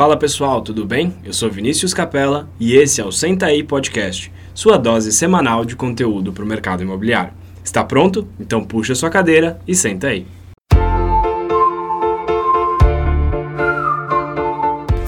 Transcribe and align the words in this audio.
Fala 0.00 0.16
pessoal, 0.16 0.62
tudo 0.62 0.86
bem? 0.86 1.14
Eu 1.22 1.34
sou 1.34 1.50
Vinícius 1.50 1.92
Capella 1.92 2.48
e 2.58 2.74
esse 2.74 3.02
é 3.02 3.04
o 3.04 3.12
Senta 3.12 3.44
aí 3.44 3.62
Podcast, 3.62 4.32
sua 4.54 4.78
dose 4.78 5.12
semanal 5.12 5.62
de 5.62 5.76
conteúdo 5.76 6.32
para 6.32 6.42
o 6.42 6.46
mercado 6.46 6.82
imobiliário. 6.82 7.34
Está 7.62 7.84
pronto? 7.84 8.26
Então 8.40 8.64
puxa 8.64 8.94
sua 8.94 9.10
cadeira 9.10 9.60
e 9.68 9.74
senta 9.74 10.06
aí. 10.06 10.26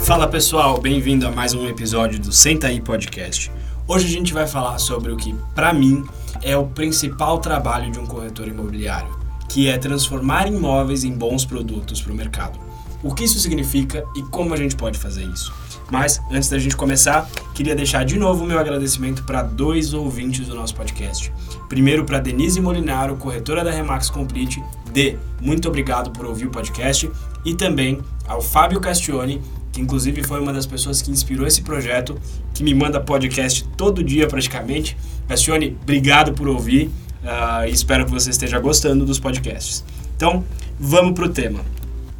Fala 0.00 0.28
pessoal, 0.28 0.78
bem-vindo 0.78 1.27
a 1.27 1.31
mais 1.31 1.54
um 1.54 1.67
episódio 1.67 2.21
do 2.21 2.31
Senta 2.31 2.67
aí 2.67 2.79
Podcast. 2.79 3.51
Hoje 3.88 4.04
a 4.04 4.11
gente 4.11 4.35
vai 4.35 4.47
falar 4.47 4.77
sobre 4.77 5.11
o 5.11 5.17
que, 5.17 5.35
para 5.54 5.72
mim, 5.72 6.04
é 6.43 6.54
o 6.54 6.67
principal 6.67 7.38
trabalho 7.38 7.90
de 7.90 7.99
um 7.99 8.04
corretor 8.04 8.47
imobiliário, 8.47 9.19
que 9.49 9.69
é 9.69 9.79
transformar 9.79 10.49
imóveis 10.49 11.03
em 11.03 11.13
bons 11.13 11.47
produtos 11.47 12.03
para 12.03 12.13
o 12.13 12.15
mercado 12.15 12.71
o 13.03 13.14
que 13.14 13.24
isso 13.24 13.38
significa 13.38 14.04
e 14.16 14.22
como 14.22 14.54
a 14.54 14.56
gente 14.56 14.76
pode 14.76 14.98
fazer 14.98 15.24
isso. 15.24 15.53
Mas, 15.90 16.20
antes 16.30 16.48
da 16.48 16.59
gente 16.59 16.77
começar, 16.77 17.28
queria 17.54 17.74
deixar 17.74 18.04
de 18.04 18.18
novo 18.18 18.44
o 18.44 18.46
meu 18.46 18.58
agradecimento 18.58 19.24
para 19.24 19.42
dois 19.42 19.92
ouvintes 19.92 20.46
do 20.46 20.54
nosso 20.54 20.74
podcast. 20.74 21.32
Primeiro, 21.68 22.04
para 22.04 22.18
Denise 22.18 22.60
Molinaro, 22.60 23.16
corretora 23.16 23.62
da 23.62 23.70
Remax 23.70 24.08
Complete. 24.08 24.62
D, 24.91 25.18
muito 25.41 25.68
obrigado 25.68 26.10
por 26.10 26.24
ouvir 26.24 26.46
o 26.46 26.50
podcast. 26.50 27.10
E 27.44 27.54
também 27.54 28.00
ao 28.27 28.41
Fábio 28.41 28.80
Castione, 28.80 29.42
que 29.70 29.80
inclusive 29.80 30.22
foi 30.22 30.41
uma 30.41 30.52
das 30.52 30.64
pessoas 30.64 31.02
que 31.02 31.10
inspirou 31.10 31.46
esse 31.46 31.62
projeto, 31.62 32.19
que 32.55 32.62
me 32.62 32.74
manda 32.74 33.00
podcast 33.00 33.66
todo 33.77 34.02
dia 34.02 34.27
praticamente. 34.27 34.96
Castione, 35.28 35.77
obrigado 35.82 36.32
por 36.32 36.48
ouvir 36.48 36.91
uh, 37.22 37.66
espero 37.69 38.05
que 38.05 38.10
você 38.10 38.30
esteja 38.30 38.58
gostando 38.58 39.05
dos 39.05 39.19
podcasts. 39.19 39.84
Então, 40.16 40.44
vamos 40.78 41.12
para 41.14 41.27
o 41.27 41.28
tema. 41.28 41.60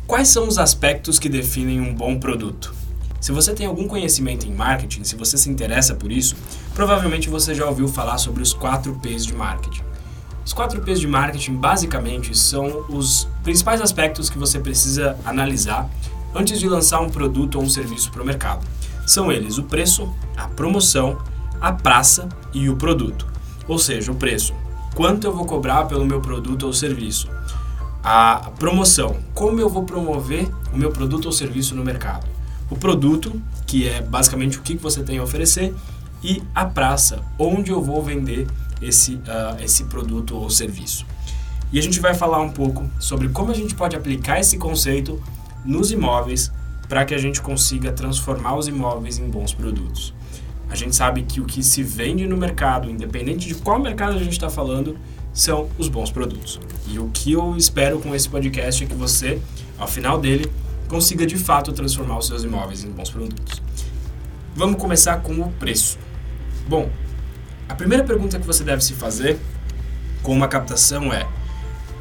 Quais 0.07 0.29
são 0.29 0.49
os 0.49 0.59
aspectos 0.59 1.19
que 1.19 1.29
definem 1.29 1.81
um 1.81 1.95
bom 1.95 2.19
produto? 2.19 2.75
Se 3.21 3.31
você 3.31 3.55
tem 3.55 3.67
algum 3.67 3.87
conhecimento 3.87 4.47
em 4.47 4.53
marketing, 4.53 5.05
se 5.05 5.15
você 5.15 5.39
se 5.39 5.49
interessa 5.49 5.95
por 5.95 6.11
isso, 6.11 6.35
provavelmente 6.75 7.31
você 7.31 7.55
já 7.55 7.67
ouviu 7.67 7.87
falar 7.87 8.19
sobre 8.19 8.43
os 8.43 8.53
4 8.53 8.95
P's 8.97 9.25
de 9.25 9.33
marketing. 9.33 9.83
Os 10.45 10.53
4 10.53 10.83
P's 10.83 10.99
de 10.99 11.07
marketing 11.07 11.55
basicamente 11.55 12.37
são 12.37 12.85
os 12.89 13.29
principais 13.45 13.81
aspectos 13.81 14.29
que 14.29 14.37
você 14.37 14.59
precisa 14.59 15.17
analisar 15.25 15.89
antes 16.35 16.59
de 16.59 16.69
lançar 16.69 17.01
um 17.01 17.09
produto 17.09 17.57
ou 17.57 17.63
um 17.63 17.71
serviço 17.71 18.11
para 18.11 18.23
o 18.23 18.27
mercado. 18.27 18.67
São 19.07 19.31
eles 19.31 19.57
o 19.57 19.63
preço, 19.63 20.13
a 20.37 20.49
promoção, 20.49 21.17
a 21.61 21.73
praça 21.73 22.29
e 22.53 22.69
o 22.69 22.77
produto. 22.77 23.27
Ou 23.69 23.79
seja, 23.79 24.11
o 24.11 24.17
preço. 24.17 24.53
Quanto 24.97 25.27
eu 25.27 25.35
vou 25.35 25.47
cobrar 25.47 25.85
pelo 25.85 26.05
meu 26.05 26.21
produto 26.21 26.67
ou 26.67 26.73
serviço? 26.73 27.29
A 28.03 28.51
promoção. 28.59 29.17
Como 29.33 29.61
eu 29.61 29.69
vou 29.69 29.85
promover 29.85 30.51
o 30.73 30.77
meu 30.77 30.91
produto 30.91 31.27
ou 31.27 31.33
serviço 31.33 31.75
no 31.75 31.85
mercado? 31.85 32.27
O 32.69 32.77
produto, 32.77 33.41
que 33.67 33.87
é 33.87 34.03
basicamente 34.03 34.59
o 34.59 34.63
que 34.63 34.77
você 34.77 35.03
tem 35.03 35.19
a 35.19 35.23
oferecer, 35.23 35.73
e 36.23 36.43
a 36.55 36.65
praça, 36.65 37.23
onde 37.39 37.71
eu 37.71 37.81
vou 37.81 38.03
vender 38.03 38.47
esse, 38.81 39.15
uh, 39.15 39.63
esse 39.63 39.85
produto 39.85 40.37
ou 40.37 40.51
serviço. 40.51 41.07
E 41.73 41.79
a 41.79 41.83
gente 41.83 42.01
vai 42.01 42.15
falar 42.15 42.41
um 42.41 42.51
pouco 42.51 42.89
sobre 42.99 43.29
como 43.29 43.51
a 43.51 43.55
gente 43.55 43.75
pode 43.75 43.97
aplicar 43.97 44.41
esse 44.41 44.59
conceito 44.59 45.23
nos 45.65 45.91
imóveis 45.91 46.51
para 46.89 47.05
que 47.05 47.15
a 47.15 47.19
gente 47.19 47.41
consiga 47.41 47.93
transformar 47.93 48.57
os 48.57 48.69
imóveis 48.69 49.19
em 49.19 49.29
bons 49.31 49.55
produtos. 49.55 50.13
A 50.69 50.75
gente 50.75 50.97
sabe 50.97 51.23
que 51.23 51.41
o 51.41 51.45
que 51.45 51.63
se 51.63 51.83
vende 51.83 52.27
no 52.27 52.37
mercado, 52.37 52.91
independente 52.91 53.47
de 53.47 53.55
qual 53.55 53.79
mercado 53.79 54.15
a 54.15 54.19
gente 54.19 54.33
está 54.33 54.51
falando, 54.51 54.99
são 55.33 55.69
os 55.79 55.89
bons 55.89 56.11
produtos. 56.11 56.61
E 56.87 56.99
o 56.99 57.09
que 57.09 57.33
eu 57.33 57.57
espero 57.57 57.99
com 58.01 58.15
esse 58.15 58.29
podcast 58.29 58.85
é 58.85 58.87
que 58.87 58.95
você, 58.95 59.41
ao 59.79 59.89
final 59.89 60.19
dele, 60.19 60.51
consiga 60.89 61.27
de 61.27 61.37
fato 61.37 61.73
transformar 61.73 62.19
os 62.19 62.27
seus 62.27 62.45
imóveis 62.45 62.85
em 62.85 62.91
bons 62.91 63.11
produtos. 63.11 63.63
Vamos 64.55 64.81
começar 64.81 65.19
com 65.23 65.33
o 65.41 65.51
preço. 65.53 65.99
Bom, 66.69 66.91
a 67.69 67.75
primeira 67.75 68.05
pergunta 68.05 68.39
que 68.39 68.47
você 68.47 68.63
deve 68.63 68.85
se 68.85 68.93
fazer 68.93 69.39
com 70.23 70.33
uma 70.33 70.49
captação 70.49 71.13
é: 71.13 71.27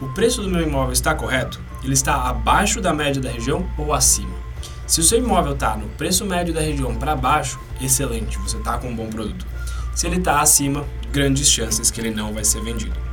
o 0.02 0.08
preço 0.10 0.42
do 0.42 0.50
meu 0.50 0.62
imóvel 0.62 0.92
está 0.92 1.16
correto? 1.16 1.62
Ele 1.84 1.94
está 1.94 2.28
abaixo 2.28 2.82
da 2.82 2.94
média 2.94 3.22
da 3.22 3.30
região 3.30 3.66
ou 3.78 3.94
acima? 3.94 4.42
Se 4.86 5.00
o 5.00 5.04
seu 5.04 5.20
imóvel 5.20 5.54
está 5.54 5.78
no 5.78 5.88
preço 5.90 6.26
médio 6.26 6.54
da 6.54 6.60
região 6.60 6.94
para 6.94 7.16
baixo, 7.16 7.58
excelente, 7.80 8.38
você 8.40 8.58
está 8.58 8.78
com 8.78 8.90
um 8.90 8.96
bom 8.96 9.08
produto. 9.08 9.48
Se 9.96 10.06
ele 10.06 10.18
está 10.18 10.42
acima, 10.42 10.86
grandes 11.14 11.50
chances 11.50 11.90
que 11.90 12.02
ele 12.02 12.12
não 12.12 12.34
vai 12.34 12.44
ser 12.44 12.62
vendido. 12.62 13.11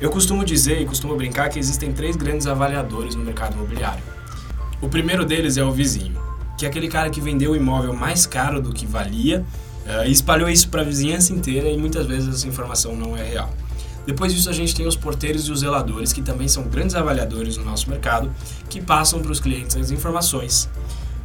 Eu 0.00 0.10
costumo 0.10 0.46
dizer 0.46 0.80
e 0.80 0.86
costumo 0.86 1.14
brincar 1.14 1.50
que 1.50 1.58
existem 1.58 1.92
três 1.92 2.16
grandes 2.16 2.46
avaliadores 2.46 3.14
no 3.14 3.22
mercado 3.22 3.54
imobiliário. 3.54 4.02
O 4.80 4.88
primeiro 4.88 5.26
deles 5.26 5.58
é 5.58 5.62
o 5.62 5.70
vizinho, 5.70 6.18
que 6.56 6.64
é 6.64 6.68
aquele 6.70 6.88
cara 6.88 7.10
que 7.10 7.20
vendeu 7.20 7.52
o 7.52 7.56
imóvel 7.56 7.92
mais 7.92 8.24
caro 8.24 8.62
do 8.62 8.72
que 8.72 8.86
valia 8.86 9.44
uh, 9.84 10.06
e 10.06 10.10
espalhou 10.10 10.48
isso 10.48 10.70
para 10.70 10.80
a 10.80 10.84
vizinhança 10.84 11.34
inteira 11.34 11.68
e 11.68 11.76
muitas 11.76 12.06
vezes 12.06 12.34
essa 12.34 12.48
informação 12.48 12.96
não 12.96 13.14
é 13.14 13.22
real. 13.22 13.54
Depois 14.06 14.32
disso, 14.32 14.48
a 14.48 14.54
gente 14.54 14.74
tem 14.74 14.86
os 14.86 14.96
porteiros 14.96 15.46
e 15.46 15.52
os 15.52 15.60
zeladores, 15.60 16.14
que 16.14 16.22
também 16.22 16.48
são 16.48 16.62
grandes 16.62 16.96
avaliadores 16.96 17.58
no 17.58 17.64
nosso 17.66 17.90
mercado, 17.90 18.32
que 18.70 18.80
passam 18.80 19.20
para 19.20 19.30
os 19.30 19.38
clientes 19.38 19.76
as 19.76 19.90
informações 19.90 20.64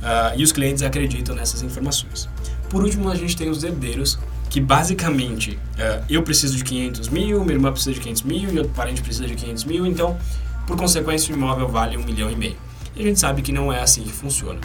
uh, 0.01 0.35
e 0.35 0.43
os 0.43 0.51
clientes 0.51 0.83
acreditam 0.83 1.33
nessas 1.33 1.61
informações. 1.61 2.27
Por 2.69 2.83
último, 2.83 3.09
a 3.09 3.15
gente 3.15 3.37
tem 3.37 3.49
os 3.49 3.63
herdeiros, 3.63 4.19
que 4.55 4.61
basicamente 4.61 5.59
uh, 5.73 6.05
eu 6.09 6.23
preciso 6.23 6.55
de 6.55 6.63
500 6.63 7.09
mil, 7.09 7.41
minha 7.41 7.55
irmã 7.55 7.73
precisa 7.73 7.93
de 7.93 7.99
500 7.99 8.21
mil 8.21 8.53
e 8.53 8.57
outro 8.57 8.71
parente 8.73 9.01
precisa 9.01 9.27
de 9.27 9.35
500 9.35 9.65
mil, 9.65 9.85
então, 9.85 10.17
por 10.65 10.77
consequência, 10.77 11.35
o 11.35 11.37
imóvel 11.37 11.67
vale 11.67 11.97
um 11.97 12.03
milhão 12.05 12.31
e 12.31 12.37
meio. 12.37 12.55
E 12.95 13.01
a 13.01 13.03
gente 13.03 13.19
sabe 13.19 13.41
que 13.41 13.51
não 13.51 13.73
é 13.73 13.81
assim 13.81 14.03
que 14.03 14.13
funciona. 14.13 14.61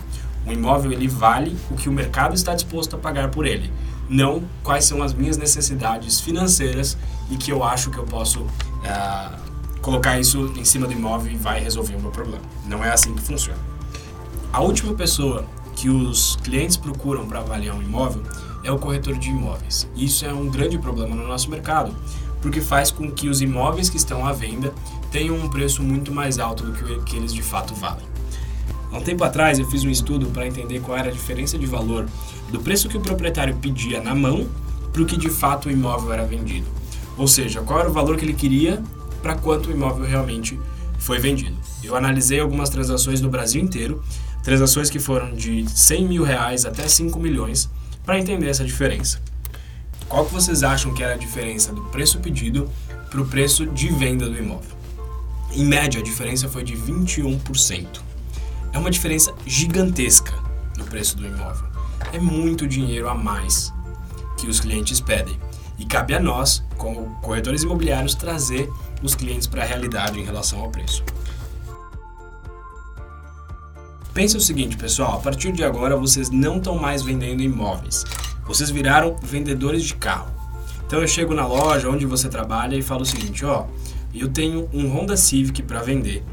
O 0.46 0.52
imóvel 0.52 0.92
ele 0.92 1.08
vale 1.08 1.56
o 1.72 1.74
que 1.74 1.88
o 1.88 1.92
mercado 1.92 2.36
está 2.36 2.54
disposto 2.54 2.94
a 2.94 3.00
pagar 3.00 3.32
por 3.32 3.44
ele, 3.44 3.68
não 4.08 4.44
quais 4.62 4.84
são 4.84 5.02
as 5.02 5.12
minhas 5.12 5.36
necessidades 5.36 6.20
financeiras 6.20 6.96
e 7.28 7.36
que 7.36 7.50
eu 7.50 7.64
acho 7.64 7.90
que 7.90 7.98
eu 7.98 8.04
posso 8.04 8.42
uh, 8.42 9.36
colocar 9.82 10.20
isso 10.20 10.54
em 10.56 10.64
cima 10.64 10.86
do 10.86 10.92
imóvel 10.92 11.32
e 11.32 11.36
vai 11.36 11.58
resolver 11.58 11.96
o 11.96 12.00
meu 12.00 12.12
problema. 12.12 12.44
Não 12.64 12.84
é 12.84 12.92
assim 12.92 13.12
que 13.12 13.22
funciona. 13.22 13.58
A 14.52 14.60
última 14.60 14.94
pessoa 14.94 15.44
que 15.74 15.90
os 15.90 16.36
clientes 16.44 16.76
procuram 16.76 17.26
para 17.26 17.40
avaliar 17.40 17.74
um 17.74 17.82
imóvel 17.82 18.22
é 18.62 18.70
o 18.70 18.78
corretor 18.78 19.16
de 19.16 19.30
imóveis. 19.30 19.88
Isso 19.96 20.24
é 20.24 20.32
um 20.32 20.48
grande 20.48 20.78
problema 20.78 21.14
no 21.14 21.26
nosso 21.26 21.50
mercado, 21.50 21.94
porque 22.40 22.60
faz 22.60 22.90
com 22.90 23.10
que 23.10 23.28
os 23.28 23.40
imóveis 23.40 23.88
que 23.88 23.96
estão 23.96 24.26
à 24.26 24.32
venda 24.32 24.72
tenham 25.10 25.36
um 25.36 25.48
preço 25.48 25.82
muito 25.82 26.12
mais 26.12 26.38
alto 26.38 26.64
do 26.64 27.02
que, 27.04 27.16
eles 27.16 27.32
de 27.32 27.42
fato 27.42 27.74
valem. 27.74 28.04
Há 28.92 28.98
um 28.98 29.02
tempo 29.02 29.22
atrás 29.24 29.58
eu 29.58 29.66
fiz 29.66 29.84
um 29.84 29.90
estudo 29.90 30.26
para 30.26 30.46
entender 30.46 30.80
qual 30.80 30.96
era 30.96 31.08
a 31.08 31.12
diferença 31.12 31.58
de 31.58 31.66
valor 31.66 32.06
do 32.50 32.60
preço 32.60 32.88
que 32.88 32.96
o 32.96 33.00
proprietário 33.00 33.56
pedia 33.56 34.02
na 34.02 34.14
mão 34.14 34.48
para 34.92 35.02
o 35.02 35.06
que 35.06 35.16
de 35.16 35.30
fato 35.30 35.68
o 35.68 35.70
imóvel 35.70 36.12
era 36.12 36.24
vendido. 36.24 36.66
Ou 37.16 37.28
seja, 37.28 37.60
qual 37.60 37.80
era 37.80 37.90
o 37.90 37.92
valor 37.92 38.16
que 38.16 38.24
ele 38.24 38.34
queria 38.34 38.82
para 39.22 39.36
quanto 39.36 39.68
o 39.68 39.72
imóvel 39.72 40.04
realmente 40.04 40.58
foi 40.98 41.18
vendido. 41.18 41.56
Eu 41.82 41.96
analisei 41.96 42.40
algumas 42.40 42.68
transações 42.68 43.20
no 43.20 43.28
Brasil 43.28 43.62
inteiro, 43.62 44.02
transações 44.42 44.90
que 44.90 44.98
foram 44.98 45.34
de 45.34 45.68
100 45.68 46.08
mil 46.08 46.22
reais 46.22 46.64
até 46.64 46.86
5 46.86 47.18
milhões, 47.18 47.68
para 48.04 48.18
entender 48.18 48.48
essa 48.48 48.64
diferença. 48.64 49.20
Qual 50.08 50.26
que 50.26 50.32
vocês 50.32 50.62
acham 50.62 50.92
que 50.92 51.02
era 51.02 51.14
a 51.14 51.16
diferença 51.16 51.72
do 51.72 51.82
preço 51.84 52.18
pedido 52.18 52.70
para 53.10 53.20
o 53.20 53.26
preço 53.26 53.66
de 53.66 53.88
venda 53.88 54.28
do 54.28 54.36
imóvel? 54.36 54.76
Em 55.52 55.64
média, 55.64 56.00
a 56.00 56.02
diferença 56.02 56.48
foi 56.48 56.64
de 56.64 56.74
21%. 56.76 58.00
É 58.72 58.78
uma 58.78 58.90
diferença 58.90 59.34
gigantesca 59.46 60.32
no 60.76 60.84
preço 60.84 61.16
do 61.16 61.26
imóvel. 61.26 61.68
É 62.12 62.18
muito 62.18 62.66
dinheiro 62.66 63.08
a 63.08 63.14
mais 63.14 63.72
que 64.36 64.46
os 64.46 64.60
clientes 64.60 65.00
pedem. 65.00 65.38
E 65.78 65.84
cabe 65.84 66.14
a 66.14 66.20
nós, 66.20 66.62
como 66.76 67.14
corretores 67.20 67.62
imobiliários, 67.62 68.14
trazer 68.14 68.70
os 69.02 69.14
clientes 69.14 69.46
para 69.46 69.62
a 69.62 69.66
realidade 69.66 70.18
em 70.18 70.24
relação 70.24 70.60
ao 70.60 70.70
preço. 70.70 71.02
Pense 74.12 74.36
o 74.36 74.40
seguinte, 74.40 74.76
pessoal, 74.76 75.18
a 75.18 75.20
partir 75.20 75.52
de 75.52 75.62
agora 75.62 75.96
vocês 75.96 76.30
não 76.30 76.58
estão 76.58 76.76
mais 76.76 77.02
vendendo 77.02 77.42
imóveis. 77.42 78.04
Vocês 78.44 78.68
viraram 78.68 79.16
vendedores 79.22 79.84
de 79.84 79.94
carro. 79.94 80.30
Então 80.84 81.00
eu 81.00 81.06
chego 81.06 81.32
na 81.32 81.46
loja 81.46 81.88
onde 81.88 82.04
você 82.04 82.28
trabalha 82.28 82.74
e 82.74 82.82
falo 82.82 83.02
o 83.02 83.06
seguinte, 83.06 83.44
ó, 83.44 83.66
eu 84.12 84.28
tenho 84.28 84.68
um 84.72 84.88
Honda 84.88 85.16
Civic 85.16 85.62
para 85.62 85.80
vender. 85.80 86.24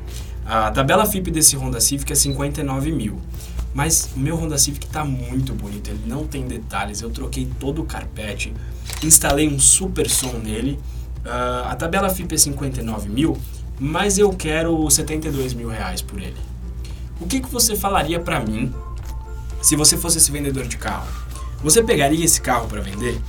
A 0.43 0.71
tabela 0.71 1.05
FIP 1.05 1.29
desse 1.29 1.55
Honda 1.55 1.79
Civic 1.79 2.11
é 2.11 2.15
59 2.15 2.91
mil. 2.91 3.21
Mas 3.75 4.09
o 4.15 4.19
meu 4.19 4.35
Honda 4.35 4.57
Civic 4.57 4.87
está 4.87 5.05
muito 5.05 5.53
bonito, 5.53 5.91
ele 5.91 6.01
não 6.07 6.25
tem 6.25 6.47
detalhes. 6.47 7.01
Eu 7.01 7.11
troquei 7.11 7.47
todo 7.59 7.83
o 7.83 7.85
carpete, 7.85 8.51
instalei 9.03 9.47
um 9.47 9.59
super 9.59 10.09
som 10.09 10.33
nele. 10.43 10.79
Uh, 11.23 11.67
a 11.67 11.75
tabela 11.75 12.09
FIP 12.09 12.33
é 12.33 12.37
59 12.39 13.07
mil, 13.07 13.37
mas 13.79 14.17
eu 14.17 14.31
quero 14.31 14.89
72 14.89 15.53
mil 15.53 15.69
reais 15.69 16.01
por 16.01 16.19
ele. 16.19 16.46
O 17.19 17.25
que, 17.25 17.39
que 17.39 17.49
você 17.49 17.75
falaria 17.75 18.19
para 18.19 18.39
mim 18.39 18.73
se 19.61 19.75
você 19.75 19.97
fosse 19.97 20.17
esse 20.17 20.31
vendedor 20.31 20.67
de 20.67 20.77
carro? 20.77 21.07
Você 21.63 21.81
pegaria 21.81 22.23
esse 22.23 22.39
carro 22.39 22.67
para 22.67 22.81
vender? 22.81 23.19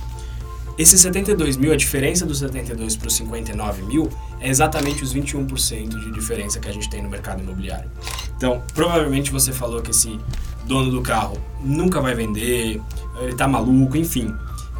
Esse 0.77 0.97
72 0.97 1.57
mil, 1.57 1.73
a 1.73 1.75
diferença 1.75 2.25
dos 2.25 2.39
72 2.39 2.95
para 2.95 3.07
os 3.07 3.15
59 3.15 3.81
mil 3.81 4.09
é 4.39 4.47
exatamente 4.47 5.03
os 5.03 5.13
21% 5.13 5.89
de 5.89 6.11
diferença 6.11 6.59
que 6.59 6.69
a 6.69 6.71
gente 6.71 6.89
tem 6.89 7.01
no 7.01 7.09
mercado 7.09 7.41
imobiliário. 7.41 7.91
Então, 8.37 8.63
provavelmente 8.73 9.31
você 9.31 9.51
falou 9.51 9.81
que 9.81 9.91
esse 9.91 10.17
dono 10.65 10.89
do 10.89 11.01
carro 11.01 11.37
nunca 11.59 11.99
vai 11.99 12.15
vender, 12.15 12.81
ele 13.19 13.35
tá 13.35 13.45
maluco, 13.45 13.97
enfim. 13.97 14.33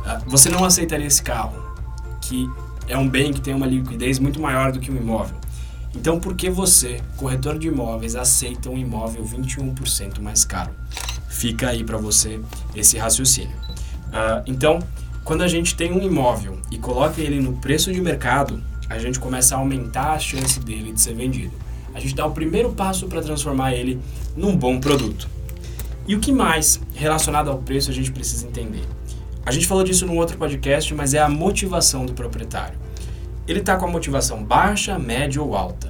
Ah, 0.06 0.22
você 0.26 0.50
não 0.50 0.64
aceitaria 0.64 1.06
esse 1.06 1.22
carro, 1.22 1.62
que 2.22 2.50
é 2.88 2.98
um 2.98 3.10
bem 3.10 3.34
que 3.34 3.42
tem 3.42 3.54
uma 3.54 3.68
liquidez 3.68 4.20
muito 4.20 4.40
maior 4.40 4.72
do 4.72 4.80
que 4.80 4.90
um 4.90 4.96
imóvel. 4.96 5.36
Então, 5.96 6.20
por 6.20 6.36
que 6.36 6.50
você, 6.50 7.02
corretor 7.18 7.58
de 7.58 7.68
imóveis, 7.68 8.16
aceita 8.16 8.70
um 8.70 8.78
imóvel 8.78 9.24
21% 9.24 10.20
mais 10.22 10.46
caro? 10.46 10.72
Fica 11.28 11.70
aí 11.70 11.84
para 11.84 11.98
você 11.98 12.40
esse 12.76 12.98
raciocínio. 12.98 13.56
Uh, 14.08 14.44
então, 14.46 14.80
quando 15.24 15.42
a 15.42 15.48
gente 15.48 15.76
tem 15.76 15.92
um 15.92 16.02
imóvel 16.02 16.60
e 16.72 16.78
coloca 16.78 17.22
ele 17.22 17.40
no 17.40 17.54
preço 17.54 17.92
de 17.92 18.02
mercado, 18.02 18.62
a 18.90 18.98
gente 18.98 19.20
começa 19.20 19.56
a 19.56 19.60
aumentar 19.60 20.14
a 20.14 20.20
chance 20.20 20.60
dele 20.60 20.92
de 20.92 21.02
ser 21.02 21.14
vendido. 21.14 21.54
A 21.94 22.00
gente 22.00 22.16
dá 22.16 22.26
o 22.26 22.32
primeiro 22.32 22.72
passo 22.72 23.08
para 23.08 23.22
transformar 23.22 23.74
ele 23.74 24.00
num 24.36 24.56
bom 24.56 24.80
produto. 24.80 25.28
E 26.08 26.16
o 26.16 26.20
que 26.20 26.32
mais 26.32 26.80
relacionado 26.96 27.50
ao 27.50 27.60
preço 27.60 27.92
a 27.92 27.94
gente 27.94 28.12
precisa 28.12 28.48
entender? 28.48 28.84
A 29.46 29.52
gente 29.52 29.68
falou 29.68 29.84
disso 29.84 30.06
num 30.06 30.18
outro 30.18 30.38
podcast, 30.38 30.94
mas 30.94 31.14
é 31.14 31.20
a 31.20 31.30
motivação 31.30 32.06
do 32.06 32.14
proprietário. 32.14 32.78
Ele 33.50 33.62
está 33.62 33.76
com 33.76 33.88
a 33.88 33.90
motivação 33.90 34.44
baixa, 34.44 35.00
média 35.00 35.42
ou 35.42 35.56
alta. 35.56 35.90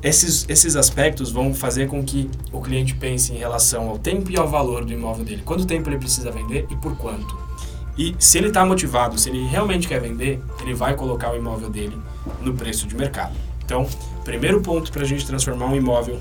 Esses, 0.00 0.46
esses 0.48 0.76
aspectos 0.76 1.32
vão 1.32 1.52
fazer 1.52 1.88
com 1.88 2.04
que 2.04 2.30
o 2.52 2.60
cliente 2.60 2.94
pense 2.94 3.32
em 3.32 3.36
relação 3.36 3.88
ao 3.88 3.98
tempo 3.98 4.30
e 4.30 4.36
ao 4.36 4.46
valor 4.46 4.84
do 4.84 4.92
imóvel 4.92 5.24
dele. 5.24 5.42
Quanto 5.44 5.66
tempo 5.66 5.88
ele 5.88 5.98
precisa 5.98 6.30
vender 6.30 6.64
e 6.70 6.76
por 6.76 6.96
quanto. 6.96 7.36
E 7.98 8.14
se 8.20 8.38
ele 8.38 8.48
está 8.48 8.64
motivado, 8.64 9.18
se 9.18 9.30
ele 9.30 9.44
realmente 9.44 9.88
quer 9.88 10.00
vender, 10.00 10.40
ele 10.60 10.74
vai 10.74 10.94
colocar 10.94 11.32
o 11.32 11.36
imóvel 11.36 11.68
dele 11.68 12.00
no 12.40 12.54
preço 12.54 12.86
de 12.86 12.94
mercado. 12.94 13.34
Então, 13.64 13.88
primeiro 14.24 14.60
ponto 14.60 14.92
para 14.92 15.02
a 15.02 15.06
gente 15.06 15.26
transformar 15.26 15.66
um 15.66 15.74
imóvel 15.74 16.20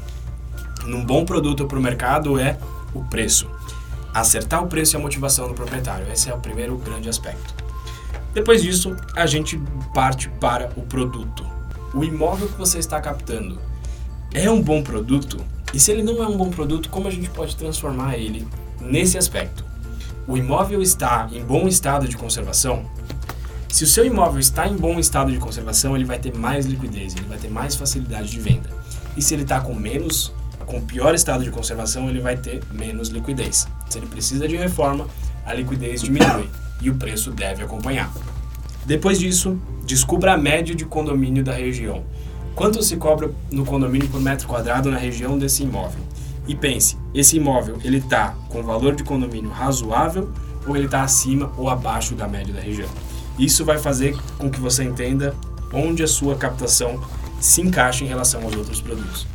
num 0.87 1.05
bom 1.05 1.25
produto 1.25 1.67
para 1.67 1.77
o 1.77 1.81
mercado 1.81 2.39
é 2.39 2.57
o 2.91 3.03
preço. 3.03 3.47
Acertar 4.11 4.63
o 4.63 4.67
preço 4.67 4.95
e 4.95 4.97
a 4.97 4.99
motivação 4.99 5.47
do 5.47 5.53
proprietário. 5.53 6.11
Esse 6.11 6.31
é 6.31 6.33
o 6.33 6.39
primeiro 6.39 6.75
grande 6.77 7.07
aspecto. 7.07 7.62
Depois 8.33 8.63
disso, 8.63 8.95
a 9.15 9.27
gente 9.27 9.61
parte 9.93 10.27
para 10.39 10.71
o 10.75 10.81
produto. 10.81 11.45
O 11.93 12.03
imóvel 12.03 12.47
que 12.47 12.57
você 12.57 12.79
está 12.79 12.99
captando 12.99 13.59
é 14.33 14.49
um 14.49 14.61
bom 14.61 14.81
produto? 14.81 15.37
E 15.71 15.79
se 15.79 15.91
ele 15.91 16.01
não 16.01 16.23
é 16.23 16.27
um 16.27 16.35
bom 16.35 16.49
produto, 16.49 16.89
como 16.89 17.07
a 17.07 17.11
gente 17.11 17.29
pode 17.29 17.55
transformar 17.55 18.17
ele 18.17 18.47
nesse 18.81 19.17
aspecto? 19.17 19.63
O 20.27 20.35
imóvel 20.35 20.81
está 20.81 21.29
em 21.31 21.43
bom 21.43 21.67
estado 21.67 22.07
de 22.07 22.17
conservação? 22.17 22.85
Se 23.69 23.83
o 23.83 23.87
seu 23.87 24.05
imóvel 24.05 24.39
está 24.39 24.67
em 24.67 24.75
bom 24.75 24.97
estado 24.99 25.31
de 25.31 25.37
conservação, 25.37 25.95
ele 25.95 26.05
vai 26.05 26.17
ter 26.17 26.35
mais 26.35 26.65
liquidez, 26.65 27.15
ele 27.15 27.27
vai 27.27 27.37
ter 27.37 27.49
mais 27.49 27.75
facilidade 27.75 28.31
de 28.31 28.39
venda. 28.39 28.69
E 29.15 29.21
se 29.21 29.35
ele 29.35 29.43
está 29.43 29.61
com 29.61 29.75
menos, 29.75 30.33
com 30.65 30.81
pior 30.81 31.13
estado 31.13 31.43
de 31.43 31.51
conservação, 31.51 32.09
ele 32.09 32.19
vai 32.19 32.37
ter 32.37 32.63
menos 32.71 33.09
liquidez. 33.09 33.67
Se 33.89 33.99
ele 33.99 34.07
precisa 34.07 34.47
de 34.47 34.55
reforma, 34.55 35.07
a 35.45 35.53
liquidez 35.53 36.01
diminui 36.01 36.49
e 36.81 36.89
o 36.89 36.95
preço 36.95 37.31
deve 37.31 37.63
acompanhar. 37.63 38.11
Depois 38.85 39.19
disso, 39.19 39.57
descubra 39.85 40.33
a 40.33 40.37
média 40.37 40.75
de 40.75 40.85
condomínio 40.85 41.43
da 41.43 41.53
região. 41.53 42.03
Quanto 42.55 42.83
se 42.83 42.97
cobra 42.97 43.31
no 43.51 43.65
condomínio 43.65 44.07
por 44.09 44.21
metro 44.21 44.47
quadrado 44.47 44.91
na 44.91 44.97
região 44.97 45.37
desse 45.37 45.63
imóvel? 45.63 46.01
E 46.47 46.53
pense, 46.53 46.97
esse 47.13 47.37
imóvel 47.37 47.77
ele 47.83 47.97
está 47.97 48.35
com 48.49 48.61
valor 48.61 48.95
de 48.95 49.03
condomínio 49.03 49.49
razoável 49.49 50.31
ou 50.67 50.75
ele 50.75 50.85
está 50.85 51.01
acima 51.01 51.51
ou 51.57 51.69
abaixo 51.69 52.13
da 52.13 52.27
média 52.27 52.53
da 52.53 52.59
região? 52.59 52.89
Isso 53.39 53.65
vai 53.65 53.77
fazer 53.77 54.15
com 54.37 54.49
que 54.49 54.59
você 54.59 54.83
entenda 54.83 55.33
onde 55.71 56.03
a 56.03 56.07
sua 56.07 56.35
captação 56.35 57.01
se 57.39 57.61
encaixa 57.61 58.03
em 58.03 58.07
relação 58.07 58.43
aos 58.43 58.55
outros 58.55 58.79
produtos. 58.79 59.25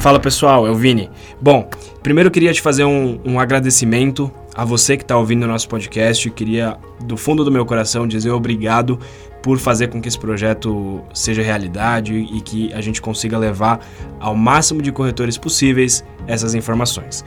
Fala 0.00 0.18
pessoal, 0.18 0.66
é 0.66 0.70
o 0.70 0.74
Vini. 0.74 1.10
Bom, 1.40 1.68
primeiro 2.02 2.28
eu 2.28 2.30
queria 2.32 2.52
te 2.52 2.60
fazer 2.60 2.84
um, 2.84 3.20
um 3.24 3.40
agradecimento 3.40 4.30
a 4.54 4.64
você 4.64 4.96
que 4.96 5.04
está 5.04 5.16
ouvindo 5.16 5.44
o 5.44 5.46
nosso 5.46 5.68
podcast. 5.68 6.28
Queria, 6.30 6.76
do 7.04 7.16
fundo 7.16 7.44
do 7.44 7.50
meu 7.50 7.64
coração, 7.64 8.06
dizer 8.06 8.30
obrigado 8.30 8.98
por 9.42 9.58
fazer 9.58 9.88
com 9.88 10.00
que 10.00 10.08
esse 10.08 10.18
projeto 10.18 11.02
seja 11.14 11.42
realidade 11.42 12.14
e 12.14 12.40
que 12.40 12.72
a 12.72 12.80
gente 12.80 13.00
consiga 13.00 13.38
levar 13.38 13.80
ao 14.18 14.34
máximo 14.34 14.82
de 14.82 14.90
corretores 14.90 15.38
possíveis 15.38 16.04
essas 16.26 16.54
informações. 16.54 17.24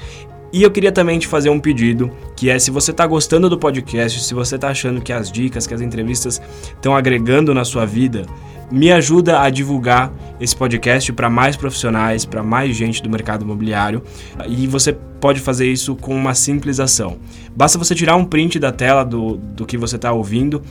E 0.53 0.63
eu 0.63 0.69
queria 0.69 0.91
também 0.91 1.17
te 1.17 1.27
fazer 1.27 1.49
um 1.49 1.59
pedido, 1.59 2.11
que 2.35 2.49
é 2.49 2.59
se 2.59 2.69
você 2.69 2.91
está 2.91 3.07
gostando 3.07 3.49
do 3.49 3.57
podcast, 3.57 4.21
se 4.21 4.33
você 4.33 4.55
está 4.55 4.67
achando 4.67 4.99
que 4.99 5.13
as 5.13 5.31
dicas, 5.31 5.65
que 5.65 5.73
as 5.73 5.79
entrevistas 5.79 6.41
estão 6.65 6.93
agregando 6.93 7.53
na 7.53 7.63
sua 7.63 7.85
vida, 7.85 8.25
me 8.71 8.91
ajuda 8.91 9.41
a 9.41 9.49
divulgar 9.49 10.11
esse 10.39 10.55
podcast 10.55 11.11
para 11.13 11.29
mais 11.29 11.55
profissionais, 11.55 12.25
para 12.25 12.41
mais 12.41 12.75
gente 12.75 13.03
do 13.03 13.09
mercado 13.09 13.43
imobiliário. 13.43 14.01
E 14.47 14.65
você 14.65 14.93
pode 14.93 15.39
fazer 15.39 15.71
isso 15.71 15.95
com 15.95 16.15
uma 16.15 16.33
simples 16.33 16.79
ação. 16.79 17.17
Basta 17.55 17.77
você 17.77 17.93
tirar 17.93 18.15
um 18.15 18.25
print 18.25 18.57
da 18.57 18.71
tela 18.71 19.03
do, 19.03 19.37
do 19.37 19.65
que 19.65 19.77
você 19.77 19.97
está 19.97 20.11
ouvindo, 20.11 20.63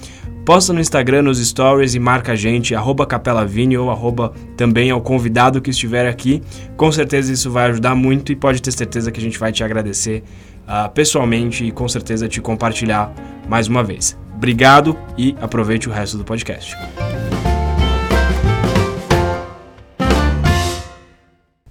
posta 0.44 0.72
no 0.72 0.80
Instagram, 0.80 1.22
nos 1.22 1.38
stories 1.38 1.94
e 1.94 2.00
marca 2.00 2.32
a 2.32 2.36
gente, 2.36 2.74
arroba 2.74 3.06
capelavini 3.06 3.78
ou 3.78 3.90
arroba 3.90 4.32
também 4.56 4.90
ao 4.90 5.00
convidado 5.00 5.60
que 5.60 5.70
estiver 5.70 6.08
aqui. 6.08 6.42
Com 6.76 6.90
certeza 6.90 7.32
isso 7.32 7.50
vai 7.50 7.70
ajudar 7.70 7.94
muito 7.94 8.32
e 8.32 8.36
pode 8.36 8.60
ter 8.60 8.72
certeza 8.72 9.12
que 9.12 9.20
a 9.20 9.22
gente 9.22 9.38
vai 9.38 9.52
te 9.52 9.62
agradecer 9.62 10.24
uh, 10.66 10.90
pessoalmente 10.90 11.64
e 11.64 11.70
com 11.70 11.88
certeza 11.88 12.26
te 12.26 12.40
compartilhar 12.40 13.12
mais 13.48 13.68
uma 13.68 13.84
vez. 13.84 14.18
Obrigado 14.34 14.96
e 15.18 15.36
aproveite 15.40 15.88
o 15.88 15.92
resto 15.92 16.16
do 16.16 16.24
podcast. 16.24 16.74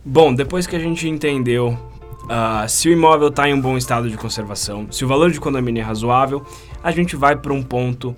Bom, 0.03 0.33
depois 0.33 0.65
que 0.65 0.75
a 0.75 0.79
gente 0.79 1.07
entendeu 1.07 1.77
Uh, 2.29 2.69
se 2.69 2.87
o 2.87 2.91
imóvel 2.91 3.29
está 3.29 3.49
em 3.49 3.55
um 3.55 3.59
bom 3.59 3.75
estado 3.75 4.07
de 4.07 4.15
conservação, 4.15 4.85
se 4.91 5.03
o 5.03 5.07
valor 5.07 5.31
de 5.31 5.39
condomínio 5.39 5.81
é 5.81 5.83
razoável, 5.83 6.45
a 6.83 6.91
gente 6.91 7.15
vai 7.15 7.35
para 7.35 7.51
um 7.51 7.63
ponto 7.63 8.15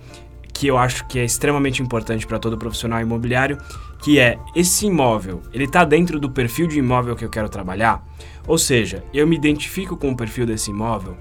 que 0.53 0.67
eu 0.67 0.77
acho 0.77 1.07
que 1.07 1.17
é 1.17 1.23
extremamente 1.23 1.81
importante 1.81 2.27
para 2.27 2.37
todo 2.37 2.57
profissional 2.57 2.99
imobiliário, 2.99 3.57
que 4.03 4.19
é 4.19 4.37
esse 4.53 4.85
imóvel, 4.85 5.41
ele 5.53 5.63
está 5.63 5.85
dentro 5.85 6.19
do 6.19 6.29
perfil 6.29 6.67
de 6.67 6.77
imóvel 6.77 7.15
que 7.15 7.23
eu 7.23 7.29
quero 7.29 7.47
trabalhar? 7.47 8.05
Ou 8.45 8.57
seja, 8.57 9.01
eu 9.13 9.25
me 9.25 9.37
identifico 9.37 9.95
com 9.95 10.11
o 10.11 10.17
perfil 10.17 10.45
desse 10.45 10.71
imóvel, 10.71 11.15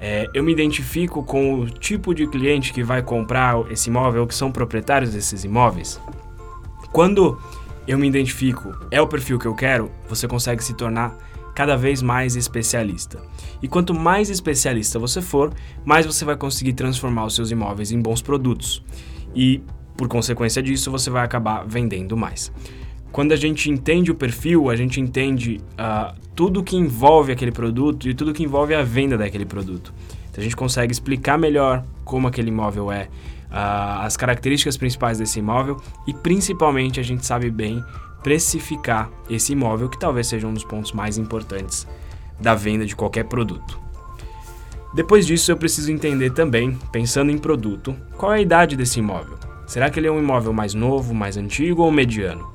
é, 0.00 0.26
eu 0.32 0.42
me 0.42 0.50
identifico 0.50 1.22
com 1.22 1.60
o 1.60 1.68
tipo 1.68 2.14
de 2.14 2.26
cliente 2.26 2.72
que 2.72 2.82
vai 2.82 3.02
comprar 3.02 3.70
esse 3.70 3.90
imóvel, 3.90 4.26
que 4.26 4.34
são 4.34 4.50
proprietários 4.50 5.12
desses 5.12 5.44
imóveis. 5.44 6.00
Quando 6.90 7.38
eu 7.86 7.98
me 7.98 8.06
identifico, 8.06 8.74
é 8.90 9.00
o 9.00 9.06
perfil 9.06 9.38
que 9.38 9.46
eu 9.46 9.54
quero, 9.54 9.90
você 10.08 10.28
consegue 10.28 10.62
se 10.62 10.74
tornar 10.74 11.16
cada 11.54 11.76
vez 11.76 12.02
mais 12.02 12.36
especialista. 12.36 13.20
E 13.62 13.68
quanto 13.68 13.92
mais 13.92 14.30
especialista 14.30 14.98
você 14.98 15.20
for, 15.20 15.52
mais 15.84 16.06
você 16.06 16.24
vai 16.24 16.36
conseguir 16.36 16.72
transformar 16.72 17.26
os 17.26 17.34
seus 17.34 17.50
imóveis 17.50 17.92
em 17.92 18.00
bons 18.00 18.22
produtos. 18.22 18.82
E, 19.34 19.60
por 19.96 20.08
consequência 20.08 20.62
disso, 20.62 20.90
você 20.90 21.10
vai 21.10 21.24
acabar 21.24 21.64
vendendo 21.66 22.16
mais. 22.16 22.52
Quando 23.12 23.32
a 23.32 23.36
gente 23.36 23.68
entende 23.68 24.10
o 24.10 24.14
perfil, 24.14 24.70
a 24.70 24.76
gente 24.76 25.00
entende 25.00 25.60
uh, 25.72 26.14
tudo 26.34 26.62
que 26.62 26.76
envolve 26.76 27.32
aquele 27.32 27.50
produto 27.50 28.08
e 28.08 28.14
tudo 28.14 28.32
que 28.32 28.44
envolve 28.44 28.74
a 28.74 28.82
venda 28.82 29.18
daquele 29.18 29.44
produto. 29.44 29.92
Então 30.30 30.40
a 30.40 30.44
gente 30.44 30.54
consegue 30.54 30.92
explicar 30.92 31.36
melhor 31.36 31.84
como 32.04 32.28
aquele 32.28 32.48
imóvel 32.48 32.90
é, 32.90 33.08
uh, 33.50 34.02
as 34.02 34.16
características 34.16 34.76
principais 34.76 35.18
desse 35.18 35.38
imóvel 35.38 35.76
e 36.06 36.14
principalmente 36.14 37.00
a 37.00 37.02
gente 37.02 37.26
sabe 37.26 37.50
bem 37.50 37.84
precificar 38.22 39.10
esse 39.28 39.52
imóvel, 39.52 39.88
que 39.88 39.98
talvez 39.98 40.26
seja 40.26 40.46
um 40.46 40.54
dos 40.54 40.64
pontos 40.64 40.92
mais 40.92 41.18
importantes 41.18 41.86
da 42.38 42.54
venda 42.54 42.86
de 42.86 42.94
qualquer 42.94 43.24
produto. 43.24 43.78
Depois 44.92 45.26
disso, 45.26 45.52
eu 45.52 45.56
preciso 45.56 45.92
entender 45.92 46.30
também, 46.30 46.76
pensando 46.90 47.30
em 47.30 47.38
produto, 47.38 47.96
qual 48.16 48.32
é 48.32 48.38
a 48.38 48.40
idade 48.40 48.76
desse 48.76 48.98
imóvel. 48.98 49.38
Será 49.66 49.88
que 49.88 50.00
ele 50.00 50.08
é 50.08 50.10
um 50.10 50.18
imóvel 50.18 50.52
mais 50.52 50.74
novo, 50.74 51.14
mais 51.14 51.36
antigo 51.36 51.82
ou 51.82 51.92
mediano? 51.92 52.50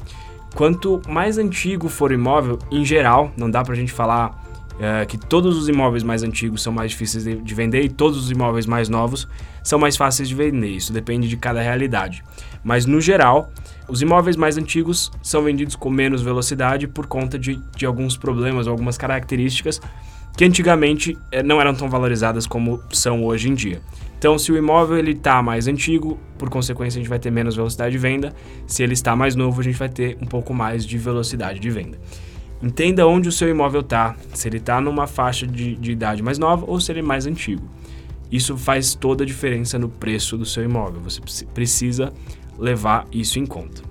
Quanto 0.54 1.02
mais 1.08 1.38
antigo 1.38 1.88
for 1.88 2.12
o 2.12 2.14
imóvel, 2.14 2.60
em 2.70 2.84
geral, 2.84 3.32
não 3.38 3.50
dá 3.50 3.64
para 3.64 3.74
a 3.74 3.78
gente 3.78 3.92
falar 3.92 4.45
é, 4.80 5.06
que 5.06 5.18
todos 5.18 5.58
os 5.58 5.70
imóveis 5.70 6.04
mais 6.04 6.24
antigos 6.24 6.62
são 6.62 6.74
mais 6.74 6.92
difíceis 6.92 7.24
de, 7.24 7.36
de, 7.36 7.56
vender 7.56 7.82
e 7.84 7.90
todos 7.90 8.18
os 8.18 8.32
imóveis 8.32 8.66
mais 8.66 8.90
novos 8.90 9.28
são 9.64 9.80
mais 9.80 9.96
fáceis 9.96 10.28
de 10.28 10.36
vender. 10.36 10.70
Isso 10.70 10.92
depende 10.92 11.28
de 11.28 11.38
cada 11.38 11.62
realidade. 11.62 12.24
Mas 12.64 12.86
no 12.86 13.00
geral, 13.00 13.52
os 13.88 14.02
imóveis 14.02 14.36
mais 14.36 14.58
antigos 14.58 15.12
são 15.22 15.44
vendidos 15.44 15.76
com 15.76 15.90
menos 15.90 16.22
velocidade 16.22 16.88
por 16.88 17.08
conta 17.08 17.40
de, 17.40 17.60
de 17.76 17.86
alguns 17.86 18.18
problemas, 18.18 18.68
algumas 18.68 18.98
características 18.98 19.80
que 20.36 20.44
antigamente 20.44 21.18
é, 21.32 21.42
não 21.42 21.62
eram 21.62 21.74
tão 21.74 21.90
valorizadas 21.90 22.46
como 22.46 22.82
são 22.92 23.24
hoje 23.24 23.50
em 23.50 23.54
dia. 23.54 23.82
Então, 24.18 24.38
se 24.38 24.52
o 24.52 24.58
imóvel 24.58 24.98
ele 24.98 25.12
está 25.12 25.42
mais 25.42 25.68
antigo, 25.68 26.20
por 26.38 26.50
consequência 26.50 26.98
a 26.98 27.02
gente 27.02 27.10
vai 27.10 27.20
ter 27.20 27.32
menos 27.32 27.56
velocidade 27.56 27.92
de 27.92 27.98
venda. 27.98 28.34
Se 28.68 28.84
ele 28.84 28.94
está 28.94 29.16
mais 29.16 29.36
novo, 29.36 29.62
a 29.62 29.64
gente 29.64 29.78
vai 29.78 29.88
ter 29.88 30.18
um 30.22 30.26
pouco 30.26 30.54
mais 30.54 30.86
de 30.86 30.98
velocidade 30.98 31.60
de 31.60 31.70
venda. 31.70 31.98
Entenda 32.66 33.06
onde 33.06 33.30
o 33.30 33.32
seu 33.32 33.48
imóvel 33.48 33.82
está, 33.82 34.16
se 34.34 34.48
ele 34.48 34.58
está 34.58 34.82
numa 34.82 35.06
faixa 35.06 35.46
de, 35.46 35.76
de 35.76 35.92
idade 35.92 36.24
mais 36.24 36.40
nova 36.40 36.66
ou 36.68 36.82
se 36.82 36.92
ele 36.92 37.02
é 37.02 37.04
mais 37.04 37.28
antigo. 37.28 37.62
Isso 38.32 38.58
faz 38.58 38.96
toda 38.96 39.24
a 39.24 39.28
diferença 39.28 39.78
no 39.78 39.88
preço 39.88 40.36
do 40.36 40.48
seu 40.48 40.64
imóvel. 40.64 41.00
Você 41.02 41.46
precisa 41.46 42.12
levar 42.58 43.06
isso 43.12 43.38
em 43.38 43.46
conta. 43.46 43.84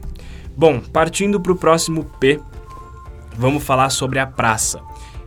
Bom, 0.56 0.80
partindo 0.80 1.40
para 1.40 1.52
o 1.52 1.56
próximo 1.56 2.04
P, 2.18 2.40
vamos 3.38 3.62
falar 3.62 3.90
sobre 3.90 4.18
a 4.18 4.26
praça. 4.26 4.80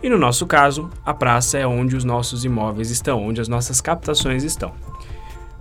E 0.04 0.10
no 0.10 0.18
nosso 0.18 0.46
caso, 0.46 0.90
a 1.06 1.14
praça 1.14 1.58
é 1.58 1.66
onde 1.66 1.96
os 1.96 2.04
nossos 2.04 2.44
imóveis 2.44 2.92
estão, 2.92 3.26
onde 3.26 3.40
as 3.40 3.48
nossas 3.48 3.80
captações 3.80 4.44
estão. 4.44 4.74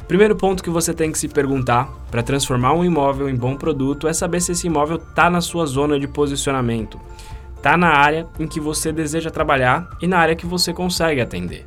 Primeiro 0.09 0.35
ponto 0.35 0.63
que 0.63 0.71
você 0.71 0.93
tem 0.93 1.13
que 1.13 1.19
se 1.21 1.29
perguntar 1.29 1.89
para 2.11 2.23
transformar 2.23 2.73
um 2.73 2.85
imóvel 2.85 3.29
em 3.29 3.37
bom 3.37 3.57
produto 3.57 4.09
é 4.09 4.13
saber 4.13 4.41
se 4.41 4.53
esse 4.53 4.67
imóvel 4.67 4.97
está 4.97 5.31
na 5.31 5.41
sua 5.41 5.67
zona 5.67 6.01
de 6.01 6.09
posicionamento, 6.09 7.01
está 7.67 7.77
na 7.77 7.89
área 7.89 8.29
em 8.39 8.47
que 8.47 8.61
você 8.61 8.93
deseja 8.93 9.31
trabalhar 9.31 9.89
e 10.01 10.07
na 10.07 10.19
área 10.19 10.37
que 10.37 10.47
você 10.47 10.73
consegue 10.73 11.21
atender. 11.21 11.67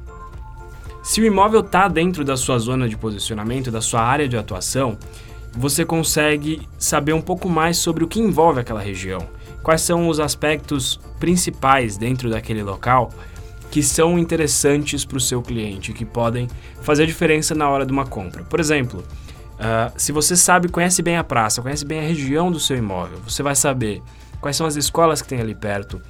Se 1.04 1.20
o 1.20 1.26
imóvel 1.26 1.60
está 1.60 1.88
dentro 1.88 2.24
da 2.24 2.38
sua 2.38 2.58
zona 2.58 2.88
de 2.88 2.96
posicionamento, 2.96 3.70
da 3.70 3.82
sua 3.82 4.02
área 4.02 4.28
de 4.28 4.38
atuação, 4.38 4.98
você 5.52 5.84
consegue 5.84 6.62
saber 6.78 7.14
um 7.14 7.22
pouco 7.22 7.50
mais 7.50 7.78
sobre 7.78 8.04
o 8.04 8.08
que 8.08 8.20
envolve 8.20 8.60
aquela 8.60 8.82
região 8.82 9.28
quais 9.62 9.82
são 9.82 10.08
os 10.08 10.20
aspectos 10.20 11.00
principais 11.20 11.98
dentro 11.98 12.30
daquele 12.30 12.64
local 12.64 13.12
que 13.70 13.84
são 13.84 14.18
interessantes 14.18 15.06
para 15.06 15.18
o 15.18 15.22
seu 15.22 15.42
cliente, 15.42 15.94
que 15.94 16.06
podem 16.06 16.48
fazer 16.82 17.06
diferença 17.06 17.54
na 17.54 17.70
hora 17.70 17.86
de 17.86 17.92
uma 17.92 18.06
compra. 18.06 18.44
Por 18.44 18.60
exemplo, 18.60 19.04
uh, 19.56 19.92
se 19.96 20.12
você 20.12 20.36
sabe, 20.36 20.70
conhece 20.70 21.04
bem 21.04 21.18
a 21.18 21.24
praça, 21.24 21.62
conhece 21.62 21.86
bem 21.86 22.00
a 22.00 22.04
região 22.04 22.52
do 22.52 22.60
seu 22.60 22.78
imóvel, 22.78 23.20
você 23.20 23.44
vai 23.44 23.54
saber 23.54 24.02
quais 24.42 24.56
são 24.56 24.66
as 24.66 24.76
escolas 24.76 25.22
que 25.22 25.28
tem 25.28 25.40
ali 25.40 25.56
perto, 25.56 26.02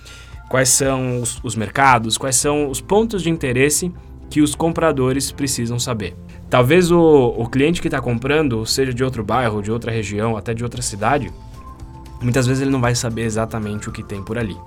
quais 0.49 0.69
são 0.69 1.21
os, 1.21 1.39
os 1.43 1.55
mercados, 1.55 2.17
quais 2.17 2.35
são 2.35 2.69
os 2.69 2.81
pontos 2.81 3.21
de 3.21 3.29
interesse 3.29 3.91
que 4.29 4.41
os 4.41 4.55
compradores 4.55 5.31
precisam 5.31 5.79
saber. 5.79 6.15
Talvez 6.49 6.91
o, 6.91 6.99
o 7.37 7.47
cliente 7.47 7.81
que 7.81 7.87
está 7.87 8.01
comprando 8.01 8.65
seja 8.65 8.93
de 8.93 9.03
outro 9.03 9.23
bairro, 9.23 9.61
de 9.61 9.71
outra 9.71 9.91
região, 9.91 10.35
até 10.35 10.53
de 10.53 10.63
outra 10.63 10.81
cidade, 10.81 11.31
muitas 12.21 12.47
vezes 12.47 12.61
ele 12.61 12.71
não 12.71 12.81
vai 12.81 12.95
saber 12.95 13.23
exatamente 13.23 13.89
o 13.89 13.91
que 13.91 14.03
tem 14.03 14.23
por 14.23 14.37
ali. 14.37 14.57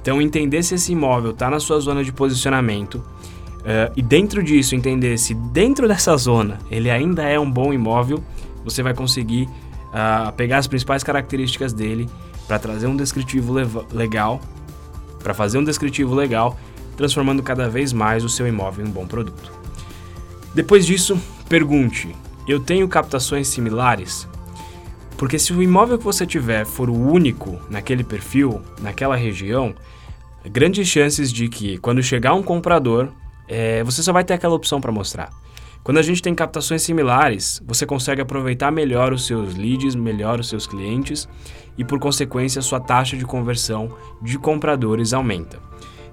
Então, 0.00 0.22
entender 0.22 0.62
se 0.62 0.74
esse 0.74 0.92
imóvel 0.92 1.32
está 1.32 1.50
na 1.50 1.60
sua 1.60 1.80
zona 1.80 2.02
de 2.02 2.12
posicionamento 2.12 2.96
uh, 2.96 3.92
e 3.96 4.02
dentro 4.02 4.42
disso 4.42 4.74
entender 4.74 5.18
se 5.18 5.34
dentro 5.34 5.86
dessa 5.86 6.16
zona 6.16 6.58
ele 6.70 6.90
ainda 6.90 7.22
é 7.24 7.38
um 7.38 7.50
bom 7.50 7.72
imóvel, 7.72 8.22
você 8.64 8.82
vai 8.82 8.94
conseguir 8.94 9.48
uh, 9.88 10.32
pegar 10.36 10.58
as 10.58 10.66
principais 10.66 11.02
características 11.02 11.72
dele 11.72 12.08
para 12.48 12.58
trazer 12.58 12.86
um 12.86 12.96
descritivo 12.96 13.52
legal, 13.92 14.40
para 15.22 15.34
fazer 15.34 15.58
um 15.58 15.64
descritivo 15.64 16.14
legal, 16.14 16.58
transformando 16.96 17.42
cada 17.42 17.68
vez 17.68 17.92
mais 17.92 18.24
o 18.24 18.28
seu 18.28 18.48
imóvel 18.48 18.84
em 18.84 18.88
um 18.88 18.92
bom 18.92 19.06
produto. 19.06 19.52
Depois 20.54 20.86
disso, 20.86 21.20
pergunte: 21.48 22.16
eu 22.48 22.58
tenho 22.58 22.88
captações 22.88 23.46
similares? 23.48 24.26
Porque 25.18 25.38
se 25.38 25.52
o 25.52 25.62
imóvel 25.62 25.98
que 25.98 26.04
você 26.04 26.26
tiver 26.26 26.64
for 26.64 26.88
o 26.88 26.96
único 26.96 27.60
naquele 27.68 28.02
perfil, 28.02 28.62
naquela 28.80 29.16
região, 29.16 29.74
grandes 30.46 30.88
chances 30.88 31.32
de 31.32 31.48
que 31.48 31.76
quando 31.78 32.02
chegar 32.02 32.34
um 32.34 32.42
comprador, 32.42 33.08
é, 33.46 33.82
você 33.82 34.02
só 34.02 34.12
vai 34.12 34.24
ter 34.24 34.34
aquela 34.34 34.54
opção 34.54 34.80
para 34.80 34.92
mostrar. 34.92 35.30
Quando 35.82 35.98
a 35.98 36.02
gente 36.02 36.20
tem 36.20 36.34
captações 36.34 36.82
similares, 36.82 37.62
você 37.66 37.86
consegue 37.86 38.20
aproveitar 38.20 38.70
melhor 38.70 39.12
os 39.12 39.26
seus 39.26 39.54
leads, 39.54 39.94
melhor 39.94 40.38
os 40.38 40.48
seus 40.48 40.66
clientes 40.66 41.28
e, 41.78 41.84
por 41.84 41.98
consequência, 41.98 42.60
a 42.60 42.62
sua 42.62 42.80
taxa 42.80 43.16
de 43.16 43.24
conversão 43.24 43.96
de 44.20 44.38
compradores 44.38 45.12
aumenta. 45.12 45.58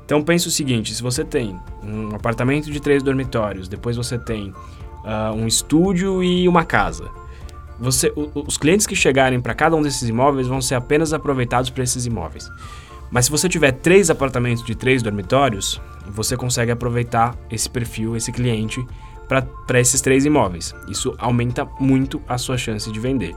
Então 0.06 0.22
pense 0.22 0.48
o 0.48 0.52
seguinte: 0.52 0.94
se 0.94 1.02
você 1.02 1.26
tem 1.26 1.60
um 1.84 2.16
apartamento 2.16 2.72
de 2.72 2.80
três 2.80 3.04
dormitórios, 3.04 3.68
depois 3.68 3.98
você 3.98 4.18
tem 4.18 4.50
uh, 5.04 5.34
um 5.36 5.48
estúdio 5.48 6.24
e 6.24 6.48
uma 6.48 6.64
casa, 6.64 7.10
você, 7.80 8.14
os 8.16 8.58
clientes 8.58 8.88
que 8.88 8.96
chegarem 8.96 9.42
para 9.42 9.54
cada 9.54 9.76
um 9.76 9.82
desses 9.82 10.08
imóveis 10.08 10.48
vão 10.48 10.62
ser 10.62 10.76
apenas 10.76 11.12
aproveitados 11.12 11.70
para 11.70 11.84
esses 11.84 12.06
imóveis. 12.06 12.50
Mas 13.12 13.26
se 13.26 13.32
você 13.32 13.50
tiver 13.50 13.72
três 13.72 14.10
apartamentos 14.10 14.64
de 14.64 14.76
três 14.76 15.04
dormitórios, 15.04 15.82
você 16.08 16.38
consegue 16.38 16.72
aproveitar 16.72 17.36
esse 17.52 17.70
perfil, 17.70 18.16
esse 18.16 18.32
cliente, 18.32 18.86
para 19.28 19.80
esses 19.80 20.02
três 20.02 20.26
imóveis. 20.26 20.74
Isso 20.88 21.16
aumenta 21.18 21.66
muito 21.80 22.22
a 22.28 22.38
sua 22.38 22.58
chance 22.58 22.92
de 22.92 23.00
vender. 23.00 23.36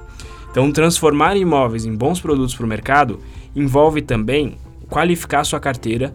Então, 0.50 0.73
transformar 0.73 1.37
imóveis 1.37 1.85
em 1.85 1.95
bons 1.95 2.21
produtos 2.21 2.54
para 2.54 2.64
o 2.64 2.68
mercado 2.68 3.21
envolve 3.54 4.02
também 4.02 4.57
qualificar 4.88 5.45
sua 5.45 5.61
carteira 5.61 6.14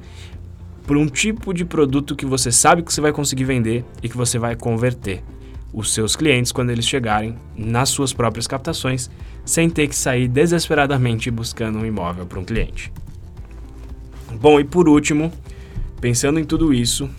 por 0.85 0.97
um 0.97 1.07
tipo 1.07 1.53
de 1.53 1.63
produto 1.63 2.15
que 2.15 2.25
você 2.25 2.51
sabe 2.51 2.83
que 2.83 2.93
você 2.93 2.99
vai 2.99 3.13
conseguir 3.13 3.45
vender 3.45 3.85
e 4.01 4.09
que 4.09 4.17
você 4.17 4.37
vai 4.37 4.55
converter 4.55 5.23
os 5.71 5.93
seus 5.93 6.15
clientes 6.15 6.51
quando 6.51 6.69
eles 6.69 6.85
chegarem 6.85 7.35
nas 7.57 7.89
suas 7.89 8.13
próprias 8.13 8.45
captações, 8.45 9.09
sem 9.43 9.69
ter 9.69 9.87
que 9.87 9.95
sair 9.95 10.27
desesperadamente 10.27 11.31
buscando 11.31 11.79
um 11.79 11.85
imóvel 11.85 12.25
para 12.25 12.39
um 12.39 12.45
cliente. 12.45 12.91
Bom, 14.39 14.59
e 14.59 14.63
por 14.63 14.87
último, 14.87 15.31
pensando 15.99 16.39
em 16.39 16.43
tudo 16.43 16.73
isso, 16.73 17.09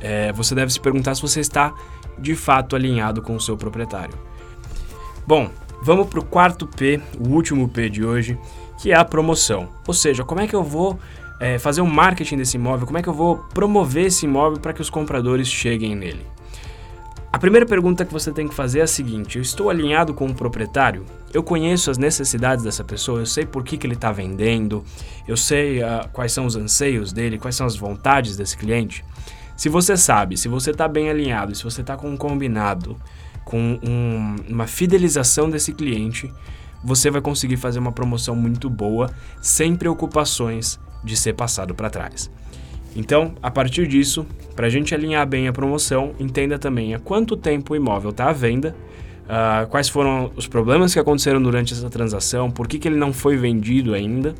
é, 0.00 0.32
você 0.32 0.54
deve 0.54 0.72
se 0.72 0.78
perguntar 0.78 1.14
se 1.14 1.22
você 1.22 1.40
está 1.40 1.74
de 2.18 2.34
fato 2.34 2.76
alinhado 2.76 3.22
com 3.22 3.36
o 3.36 3.40
seu 3.40 3.56
proprietário. 3.56 4.14
Bom, 5.26 5.50
vamos 5.82 6.08
para 6.08 6.20
o 6.20 6.24
quarto 6.24 6.66
P, 6.66 7.00
o 7.18 7.28
último 7.28 7.68
P 7.68 7.88
de 7.88 8.04
hoje, 8.04 8.38
que 8.80 8.92
é 8.92 8.96
a 8.96 9.04
promoção. 9.04 9.68
Ou 9.86 9.94
seja, 9.94 10.24
como 10.24 10.40
é 10.40 10.46
que 10.46 10.54
eu 10.54 10.62
vou 10.62 10.98
é, 11.40 11.58
fazer 11.58 11.80
o 11.80 11.84
um 11.84 11.90
marketing 11.90 12.36
desse 12.36 12.56
imóvel, 12.56 12.86
como 12.86 12.98
é 12.98 13.02
que 13.02 13.08
eu 13.08 13.14
vou 13.14 13.36
promover 13.52 14.06
esse 14.06 14.24
imóvel 14.24 14.58
para 14.58 14.72
que 14.72 14.80
os 14.80 14.90
compradores 14.90 15.48
cheguem 15.48 15.94
nele. 15.94 16.24
A 17.32 17.38
primeira 17.38 17.66
pergunta 17.66 18.04
que 18.04 18.12
você 18.12 18.30
tem 18.30 18.46
que 18.46 18.54
fazer 18.54 18.78
é 18.78 18.82
a 18.82 18.86
seguinte: 18.86 19.36
eu 19.36 19.42
estou 19.42 19.68
alinhado 19.68 20.14
com 20.14 20.26
o 20.26 20.34
proprietário? 20.34 21.04
Eu 21.32 21.42
conheço 21.42 21.90
as 21.90 21.98
necessidades 21.98 22.64
dessa 22.64 22.84
pessoa, 22.84 23.18
eu 23.18 23.26
sei 23.26 23.44
por 23.44 23.64
que, 23.64 23.76
que 23.76 23.86
ele 23.86 23.94
está 23.94 24.12
vendendo, 24.12 24.84
eu 25.26 25.36
sei 25.36 25.82
uh, 25.82 26.08
quais 26.12 26.32
são 26.32 26.46
os 26.46 26.54
anseios 26.54 27.12
dele, 27.12 27.38
quais 27.38 27.56
são 27.56 27.66
as 27.66 27.74
vontades 27.74 28.36
desse 28.36 28.56
cliente. 28.56 29.04
Se 29.56 29.68
você 29.68 29.96
sabe, 29.96 30.36
se 30.36 30.48
você 30.48 30.70
está 30.70 30.88
bem 30.88 31.08
alinhado, 31.08 31.54
se 31.54 31.62
você 31.62 31.80
está 31.80 31.96
com 31.96 32.10
um 32.10 32.16
combinado, 32.16 32.96
com 33.44 33.78
um, 33.82 34.36
uma 34.48 34.66
fidelização 34.66 35.48
desse 35.48 35.72
cliente, 35.72 36.32
você 36.82 37.10
vai 37.10 37.20
conseguir 37.20 37.56
fazer 37.56 37.78
uma 37.78 37.92
promoção 37.92 38.34
muito 38.34 38.68
boa, 38.68 39.10
sem 39.40 39.76
preocupações 39.76 40.78
de 41.02 41.16
ser 41.16 41.34
passado 41.34 41.74
para 41.74 41.88
trás. 41.88 42.30
Então, 42.96 43.34
a 43.42 43.50
partir 43.50 43.86
disso, 43.86 44.26
para 44.54 44.66
a 44.66 44.70
gente 44.70 44.94
alinhar 44.94 45.26
bem 45.26 45.48
a 45.48 45.52
promoção, 45.52 46.14
entenda 46.18 46.58
também 46.58 46.94
há 46.94 46.98
quanto 46.98 47.36
tempo 47.36 47.72
o 47.72 47.76
imóvel 47.76 48.10
está 48.10 48.28
à 48.30 48.32
venda, 48.32 48.74
uh, 49.24 49.66
quais 49.68 49.88
foram 49.88 50.30
os 50.36 50.46
problemas 50.46 50.92
que 50.92 51.00
aconteceram 51.00 51.42
durante 51.42 51.72
essa 51.72 51.90
transação, 51.90 52.50
por 52.50 52.68
que, 52.68 52.78
que 52.78 52.86
ele 52.86 52.96
não 52.96 53.12
foi 53.12 53.36
vendido 53.36 53.94
ainda, 53.94 54.34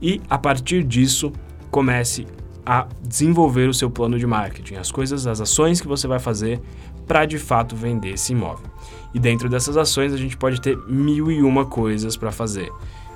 e 0.00 0.20
a 0.28 0.38
partir 0.38 0.84
disso, 0.84 1.32
comece 1.70 2.26
a 2.64 2.86
desenvolver 3.02 3.68
o 3.68 3.74
seu 3.74 3.90
plano 3.90 4.18
de 4.18 4.26
marketing, 4.26 4.74
as 4.74 4.90
coisas, 4.90 5.26
as 5.26 5.40
ações 5.40 5.80
que 5.80 5.88
você 5.88 6.06
vai 6.06 6.18
fazer 6.18 6.60
para 7.06 7.24
de 7.24 7.38
fato 7.38 7.74
vender 7.74 8.10
esse 8.10 8.32
imóvel. 8.32 8.66
E 9.14 9.18
dentro 9.18 9.48
dessas 9.48 9.76
ações 9.76 10.12
a 10.12 10.16
gente 10.16 10.36
pode 10.36 10.60
ter 10.60 10.76
mil 10.86 11.30
e 11.30 11.42
uma 11.42 11.64
coisas 11.64 12.16
para 12.16 12.30
fazer. 12.30 12.70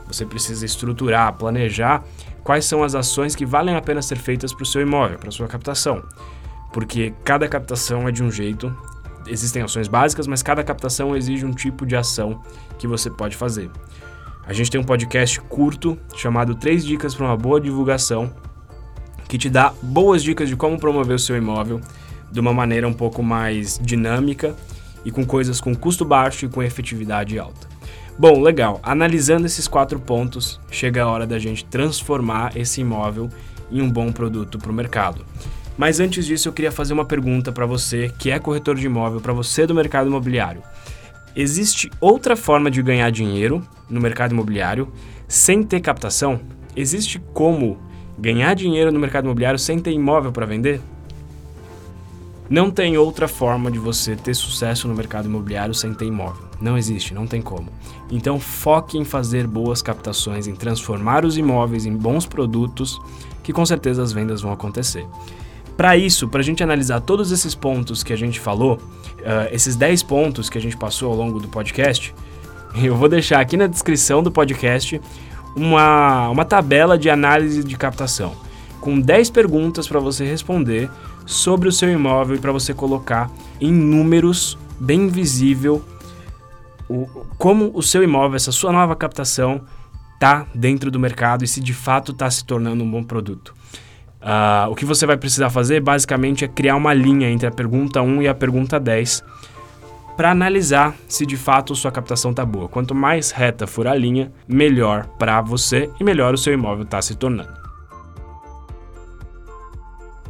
Você 0.06 0.24
precisa 0.24 0.64
estruturar, 0.64 1.32
planejar 1.34 2.02
quais 2.42 2.64
são 2.64 2.82
as 2.82 2.94
ações 2.94 3.36
que 3.36 3.46
valem 3.46 3.76
a 3.76 3.80
pena 3.82 4.02
ser 4.02 4.16
feitas 4.16 4.52
para 4.52 4.62
o 4.62 4.66
seu 4.66 4.80
imóvel, 4.82 5.18
para 5.18 5.30
sua 5.30 5.46
captação. 5.46 6.02
Porque 6.72 7.12
cada 7.22 7.46
captação 7.46 8.08
é 8.08 8.12
de 8.12 8.22
um 8.22 8.30
jeito, 8.30 8.74
existem 9.26 9.62
ações 9.62 9.88
básicas, 9.88 10.26
mas 10.26 10.42
cada 10.42 10.64
captação 10.64 11.14
exige 11.14 11.44
um 11.44 11.52
tipo 11.52 11.84
de 11.86 11.94
ação 11.94 12.40
que 12.78 12.86
você 12.86 13.10
pode 13.10 13.36
fazer. 13.36 13.70
A 14.44 14.52
gente 14.52 14.70
tem 14.70 14.80
um 14.80 14.84
podcast 14.84 15.40
curto 15.42 15.96
chamado 16.16 16.54
Três 16.54 16.84
Dicas 16.84 17.14
para 17.14 17.26
uma 17.26 17.36
Boa 17.36 17.60
Divulgação, 17.60 18.32
que 19.32 19.38
te 19.38 19.48
dá 19.48 19.72
boas 19.80 20.22
dicas 20.22 20.46
de 20.46 20.56
como 20.56 20.78
promover 20.78 21.16
o 21.16 21.18
seu 21.18 21.34
imóvel 21.34 21.80
de 22.30 22.38
uma 22.38 22.52
maneira 22.52 22.86
um 22.86 22.92
pouco 22.92 23.22
mais 23.22 23.80
dinâmica 23.82 24.54
e 25.06 25.10
com 25.10 25.24
coisas 25.24 25.58
com 25.58 25.74
custo 25.74 26.04
baixo 26.04 26.44
e 26.44 26.50
com 26.50 26.62
efetividade 26.62 27.38
alta. 27.38 27.66
Bom, 28.18 28.42
legal. 28.42 28.78
Analisando 28.82 29.46
esses 29.46 29.66
quatro 29.66 29.98
pontos, 29.98 30.60
chega 30.70 31.02
a 31.02 31.08
hora 31.08 31.26
da 31.26 31.38
gente 31.38 31.64
transformar 31.64 32.54
esse 32.58 32.82
imóvel 32.82 33.30
em 33.70 33.80
um 33.80 33.90
bom 33.90 34.12
produto 34.12 34.58
para 34.58 34.70
o 34.70 34.74
mercado. 34.74 35.24
Mas 35.78 35.98
antes 35.98 36.26
disso, 36.26 36.50
eu 36.50 36.52
queria 36.52 36.70
fazer 36.70 36.92
uma 36.92 37.06
pergunta 37.06 37.50
para 37.50 37.64
você 37.64 38.12
que 38.18 38.30
é 38.30 38.38
corretor 38.38 38.76
de 38.76 38.84
imóvel, 38.84 39.18
para 39.18 39.32
você 39.32 39.66
do 39.66 39.74
mercado 39.74 40.08
imobiliário. 40.08 40.62
Existe 41.34 41.90
outra 41.98 42.36
forma 42.36 42.70
de 42.70 42.82
ganhar 42.82 43.08
dinheiro 43.08 43.66
no 43.88 43.98
mercado 43.98 44.32
imobiliário 44.32 44.92
sem 45.26 45.62
ter 45.62 45.80
captação? 45.80 46.38
Existe 46.76 47.18
como 47.32 47.90
ganhar 48.18 48.54
dinheiro 48.54 48.92
no 48.92 49.00
mercado 49.00 49.24
imobiliário 49.24 49.58
sem 49.58 49.78
ter 49.78 49.92
imóvel 49.92 50.32
para 50.32 50.46
vender? 50.46 50.80
Não 52.50 52.70
tem 52.70 52.98
outra 52.98 53.26
forma 53.26 53.70
de 53.70 53.78
você 53.78 54.14
ter 54.14 54.34
sucesso 54.34 54.86
no 54.86 54.94
mercado 54.94 55.26
imobiliário 55.26 55.72
sem 55.72 55.94
ter 55.94 56.04
imóvel. 56.04 56.44
Não 56.60 56.76
existe, 56.76 57.14
não 57.14 57.26
tem 57.26 57.40
como. 57.40 57.68
Então 58.10 58.38
foque 58.38 58.98
em 58.98 59.04
fazer 59.04 59.46
boas 59.46 59.80
captações, 59.80 60.46
em 60.46 60.54
transformar 60.54 61.24
os 61.24 61.38
imóveis 61.38 61.86
em 61.86 61.96
bons 61.96 62.26
produtos, 62.26 63.00
que 63.42 63.52
com 63.52 63.64
certeza 63.64 64.02
as 64.02 64.12
vendas 64.12 64.42
vão 64.42 64.52
acontecer. 64.52 65.06
Para 65.76 65.96
isso, 65.96 66.28
para 66.28 66.40
a 66.40 66.44
gente 66.44 66.62
analisar 66.62 67.00
todos 67.00 67.32
esses 67.32 67.54
pontos 67.54 68.02
que 68.02 68.12
a 68.12 68.16
gente 68.16 68.38
falou, 68.38 68.74
uh, 68.74 69.48
esses 69.50 69.74
10 69.74 70.02
pontos 70.02 70.50
que 70.50 70.58
a 70.58 70.60
gente 70.60 70.76
passou 70.76 71.10
ao 71.10 71.16
longo 71.16 71.40
do 71.40 71.48
podcast, 71.48 72.14
eu 72.82 72.94
vou 72.94 73.08
deixar 73.08 73.40
aqui 73.40 73.56
na 73.56 73.66
descrição 73.66 74.22
do 74.22 74.30
podcast 74.30 75.00
uma, 75.54 76.28
uma 76.30 76.44
tabela 76.44 76.98
de 76.98 77.10
análise 77.10 77.62
de 77.62 77.76
captação 77.76 78.34
com 78.82 79.00
10 79.00 79.30
perguntas 79.30 79.86
para 79.86 80.00
você 80.00 80.26
responder 80.26 80.90
sobre 81.24 81.68
o 81.68 81.72
seu 81.72 81.88
imóvel 81.88 82.36
e 82.36 82.38
para 82.40 82.50
você 82.50 82.74
colocar 82.74 83.30
em 83.60 83.72
números 83.72 84.58
bem 84.78 85.06
visível 85.06 85.80
o, 86.88 87.06
como 87.38 87.70
o 87.74 87.82
seu 87.82 88.02
imóvel, 88.02 88.34
essa 88.34 88.50
sua 88.50 88.72
nova 88.72 88.96
captação, 88.96 89.62
está 90.14 90.46
dentro 90.52 90.90
do 90.90 90.98
mercado 90.98 91.44
e 91.44 91.48
se 91.48 91.60
de 91.60 91.72
fato 91.72 92.10
está 92.10 92.28
se 92.28 92.44
tornando 92.44 92.82
um 92.82 92.90
bom 92.90 93.04
produto. 93.04 93.54
Uh, 94.20 94.70
o 94.70 94.74
que 94.74 94.84
você 94.84 95.06
vai 95.06 95.16
precisar 95.16 95.48
fazer 95.48 95.80
basicamente 95.80 96.44
é 96.44 96.48
criar 96.48 96.76
uma 96.76 96.92
linha 96.92 97.30
entre 97.30 97.46
a 97.46 97.50
pergunta 97.50 98.02
1 98.02 98.22
e 98.22 98.28
a 98.28 98.34
pergunta 98.34 98.78
10 98.78 99.22
para 100.16 100.30
analisar 100.30 100.94
se 101.08 101.24
de 101.24 101.36
fato 101.36 101.74
sua 101.74 101.90
captação 101.90 102.30
está 102.30 102.44
boa. 102.44 102.68
Quanto 102.68 102.94
mais 102.94 103.30
reta 103.30 103.66
for 103.66 103.86
a 103.86 103.94
linha, 103.94 104.32
melhor 104.46 105.06
para 105.18 105.40
você 105.40 105.90
e 105.98 106.04
melhor 106.04 106.34
o 106.34 106.38
seu 106.38 106.52
imóvel 106.52 106.84
está 106.84 107.00
se 107.00 107.14
tornando. 107.14 107.62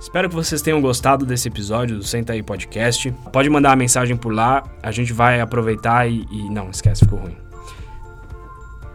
Espero 0.00 0.28
que 0.28 0.34
vocês 0.34 0.60
tenham 0.60 0.80
gostado 0.80 1.24
desse 1.24 1.46
episódio 1.46 1.96
do 1.96 2.02
Senta 2.02 2.32
aí 2.32 2.42
Podcast. 2.42 3.14
Pode 3.32 3.48
mandar 3.48 3.70
uma 3.70 3.76
mensagem 3.76 4.16
por 4.16 4.34
lá, 4.34 4.64
a 4.82 4.90
gente 4.90 5.12
vai 5.12 5.40
aproveitar 5.40 6.10
e, 6.10 6.26
e... 6.30 6.50
não, 6.50 6.70
esquece, 6.70 7.04
ficou 7.04 7.20
ruim. 7.20 7.36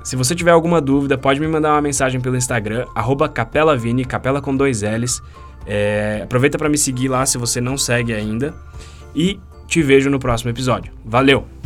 Se 0.04 0.16
você 0.16 0.36
tiver 0.36 0.52
alguma 0.52 0.82
dúvida, 0.82 1.18
pode 1.18 1.40
me 1.40 1.48
mandar 1.48 1.74
uma 1.74 1.82
mensagem 1.82 2.20
pelo 2.20 2.36
Instagram, 2.36 2.86
capelavini, 3.34 4.04
capela 4.04 4.42
com 4.42 4.56
dois 4.56 4.82
L's. 4.82 5.22
É, 5.66 6.22
aproveita 6.24 6.58
para 6.58 6.70
me 6.70 6.78
seguir 6.78 7.08
lá 7.08 7.26
se 7.26 7.38
você 7.38 7.62
não 7.62 7.78
segue 7.78 8.14
ainda. 8.14 8.54
E 9.16 9.40
te 9.68 9.84
vejo 9.84 10.10
no 10.10 10.20
próximo 10.20 10.52
episódio. 10.52 10.92
Valeu! 11.04 11.57